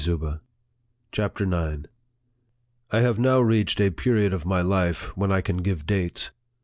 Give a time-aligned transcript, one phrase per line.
[0.03, 0.39] 51
[1.11, 1.85] CHAPTER IX.
[2.89, 6.31] 1 HAVE now reached a period of my life when I can give dates.